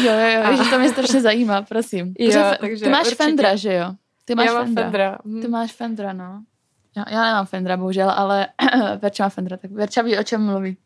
jo, 0.03 0.13
jo, 0.13 0.43
jo, 0.51 0.63
že 0.63 0.69
to 0.69 0.79
mě 0.79 0.89
strašně 0.89 1.21
zajímá, 1.21 1.61
prosím. 1.61 2.13
Jo, 2.19 2.31
Protože 2.31 2.57
takže 2.59 2.83
ty 2.83 2.89
máš 2.89 3.01
určitě. 3.01 3.23
Fendra, 3.23 3.55
že 3.55 3.73
jo? 3.73 3.93
Ty 4.25 4.35
máš 4.35 4.45
Já 4.45 4.53
mám 4.53 4.65
Fendra. 4.65 4.83
Fendra. 4.83 5.41
Ty 5.41 5.47
máš 5.47 5.71
Fendra, 5.71 6.13
no. 6.13 6.43
Já, 6.97 7.05
já 7.09 7.23
nemám 7.23 7.45
Fendra, 7.45 7.77
bohužel, 7.77 8.09
ale 8.09 8.47
Verča 9.01 9.23
má 9.23 9.29
Fendra, 9.29 9.57
tak 9.57 9.71
Verča 9.71 10.01
ví, 10.01 10.17
o 10.17 10.23
čem 10.23 10.45
mluví. 10.45 10.77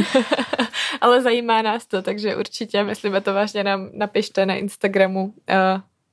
ale 1.00 1.22
zajímá 1.22 1.62
nás 1.62 1.86
to, 1.86 2.02
takže 2.02 2.36
určitě, 2.36 2.84
myslíme 2.84 3.20
to 3.20 3.34
vážně, 3.34 3.64
nám 3.64 3.88
napište 3.92 4.46
na 4.46 4.54
Instagramu 4.54 5.24
uh, 5.24 5.34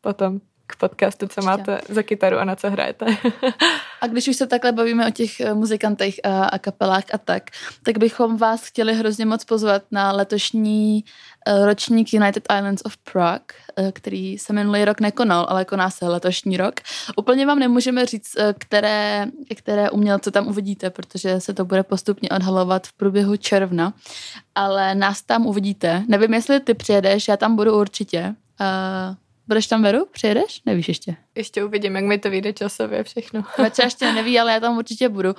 potom 0.01 0.39
k 0.73 0.75
podcastu, 0.75 1.27
co 1.27 1.41
máte 1.41 1.81
za 1.89 2.03
kytaru 2.03 2.37
a 2.37 2.45
na 2.45 2.55
co 2.55 2.69
hrajete. 2.69 3.05
a 4.01 4.07
když 4.07 4.27
už 4.27 4.35
se 4.35 4.47
takhle 4.47 4.71
bavíme 4.71 5.07
o 5.07 5.11
těch 5.11 5.39
eh, 5.39 5.53
muzikantech 5.53 6.15
a, 6.23 6.45
a 6.45 6.57
kapelách 6.57 7.03
a 7.13 7.17
tak, 7.17 7.43
tak 7.83 7.97
bychom 7.97 8.37
vás 8.37 8.63
chtěli 8.63 8.93
hrozně 8.93 9.25
moc 9.25 9.43
pozvat 9.43 9.83
na 9.91 10.11
letošní 10.11 11.03
uh, 11.47 11.65
ročník 11.65 12.13
United 12.13 12.43
Islands 12.57 12.81
of 12.85 12.97
Prague, 12.97 13.41
uh, 13.79 13.91
který 13.91 14.37
se 14.37 14.53
minulý 14.53 14.85
rok 14.85 14.99
nekonal, 14.99 15.45
ale 15.49 15.65
koná 15.65 15.89
se 15.89 16.07
letošní 16.07 16.57
rok. 16.57 16.75
Úplně 17.17 17.45
vám 17.45 17.59
nemůžeme 17.59 18.05
říct, 18.05 18.35
které, 18.59 19.27
které 19.55 19.89
umělce 19.89 20.31
tam 20.31 20.47
uvidíte, 20.47 20.89
protože 20.89 21.39
se 21.39 21.53
to 21.53 21.65
bude 21.65 21.83
postupně 21.83 22.29
odhalovat 22.29 22.87
v 22.87 22.93
průběhu 22.93 23.35
června, 23.37 23.93
ale 24.55 24.95
nás 24.95 25.21
tam 25.21 25.45
uvidíte. 25.45 26.03
Nevím, 26.07 26.33
jestli 26.33 26.59
ty 26.59 26.73
přijedeš, 26.73 27.27
já 27.27 27.37
tam 27.37 27.55
budu 27.55 27.79
určitě 27.79 28.35
Uh, 28.61 29.15
budeš 29.47 29.67
tam 29.67 29.83
Veru? 29.83 30.05
Přijedeš? 30.11 30.61
Nevíš 30.65 30.87
ještě. 30.87 31.15
Ještě 31.35 31.63
uvidím, 31.63 31.95
jak 31.95 32.05
mi 32.05 32.17
to 32.19 32.29
vyjde 32.29 32.53
časově 32.53 33.03
všechno. 33.03 33.43
Veče 33.57 33.83
ještě 33.83 34.13
neví, 34.13 34.39
ale 34.39 34.51
já 34.53 34.59
tam 34.59 34.77
určitě 34.77 35.09
budu. 35.09 35.35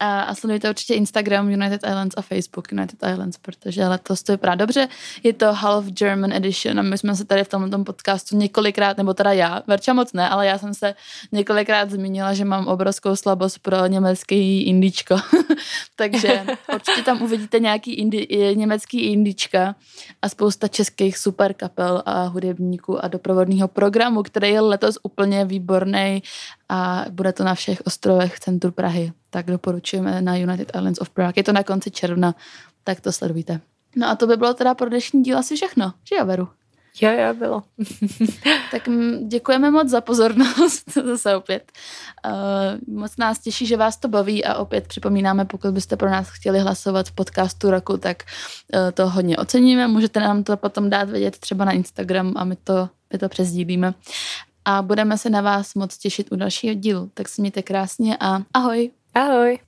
A, 0.00 0.20
a 0.20 0.34
sledujte 0.34 0.70
určitě 0.70 0.94
Instagram 0.94 1.50
United 1.50 1.80
Islands 1.86 2.14
a 2.16 2.22
Facebook 2.22 2.72
United 2.72 2.98
Islands, 3.12 3.38
protože 3.38 3.86
letos 3.88 4.22
to 4.22 4.32
vypadá 4.32 4.54
dobře. 4.54 4.88
Je 5.22 5.32
to 5.32 5.52
Half 5.52 5.84
German 5.84 6.32
Edition 6.32 6.78
a 6.78 6.82
my 6.82 6.98
jsme 6.98 7.16
se 7.16 7.24
tady 7.24 7.44
v 7.44 7.48
tomto 7.48 7.84
podcastu 7.84 8.36
několikrát, 8.36 8.96
nebo 8.96 9.14
teda 9.14 9.32
já, 9.32 9.62
Verča 9.66 9.92
moc 9.92 10.12
ne, 10.12 10.28
ale 10.28 10.46
já 10.46 10.58
jsem 10.58 10.74
se 10.74 10.94
několikrát 11.32 11.90
zmínila, 11.90 12.34
že 12.34 12.44
mám 12.44 12.66
obrovskou 12.66 13.16
slabost 13.16 13.58
pro 13.58 13.86
německý 13.86 14.62
indičko. 14.62 15.16
Takže 15.96 16.46
určitě 16.74 17.02
tam 17.02 17.22
uvidíte 17.22 17.60
nějaký 17.60 17.94
indi, 17.94 18.54
německý 18.54 19.00
indička 19.00 19.74
a 20.22 20.28
spousta 20.28 20.68
českých 20.68 21.18
super 21.18 21.54
kapel 21.54 22.02
a 22.06 22.24
hudebníků 22.24 23.04
a 23.04 23.08
doprovodného 23.08 23.68
programu, 23.68 24.22
který 24.22 24.50
je 24.50 24.60
letos 24.60 24.98
úplně 25.02 25.44
výborný 25.44 26.22
a 26.68 27.04
bude 27.10 27.32
to 27.32 27.44
na 27.44 27.54
všech 27.54 27.82
ostrovech 27.84 28.34
v 28.34 28.40
centru 28.40 28.72
Prahy. 28.72 29.12
Tak 29.30 29.46
doporučujeme 29.46 30.22
na 30.22 30.36
United 30.36 30.72
Islands 30.76 31.00
of 31.00 31.10
Prague. 31.10 31.36
Je 31.36 31.44
to 31.44 31.52
na 31.52 31.62
konci 31.62 31.90
června, 31.90 32.34
tak 32.84 33.00
to 33.00 33.12
sledujte. 33.12 33.60
No 33.96 34.08
a 34.08 34.14
to 34.14 34.26
by 34.26 34.36
bylo 34.36 34.54
teda 34.54 34.74
pro 34.74 34.88
dnešní 34.88 35.22
díl 35.22 35.38
asi 35.38 35.56
všechno, 35.56 35.92
že 36.08 36.16
jo, 36.16 36.26
Veru? 36.26 36.48
Jo, 37.00 37.10
jo, 37.10 37.34
bylo. 37.34 37.62
tak 38.70 38.88
děkujeme 39.26 39.70
moc 39.70 39.88
za 39.88 40.00
pozornost, 40.00 40.84
zase 41.04 41.36
opět. 41.36 41.72
Uh, 42.26 42.94
moc 42.94 43.16
nás 43.16 43.38
těší, 43.38 43.66
že 43.66 43.76
vás 43.76 43.96
to 43.96 44.08
baví 44.08 44.44
a 44.44 44.54
opět 44.54 44.88
připomínáme, 44.88 45.44
pokud 45.44 45.70
byste 45.70 45.96
pro 45.96 46.10
nás 46.10 46.28
chtěli 46.30 46.58
hlasovat 46.58 47.08
v 47.08 47.12
podcastu 47.12 47.70
roku, 47.70 47.96
tak 47.96 48.22
uh, 48.22 48.90
to 48.90 49.10
hodně 49.10 49.36
oceníme. 49.36 49.88
Můžete 49.88 50.20
nám 50.20 50.44
to 50.44 50.56
potom 50.56 50.90
dát 50.90 51.10
vědět 51.10 51.38
třeba 51.38 51.64
na 51.64 51.72
Instagram 51.72 52.32
a 52.36 52.44
my 52.44 52.56
to, 52.56 52.88
my 53.12 53.18
to 53.18 53.28
přezdílíme 53.28 53.94
a 54.64 54.82
budeme 54.82 55.18
se 55.18 55.30
na 55.30 55.40
vás 55.40 55.74
moc 55.74 55.98
těšit 55.98 56.32
u 56.32 56.36
dalšího 56.36 56.74
dílu. 56.74 57.10
Tak 57.14 57.28
se 57.28 57.42
mějte 57.42 57.62
krásně 57.62 58.16
a 58.20 58.42
ahoj. 58.54 58.90
Ahoj. 59.14 59.58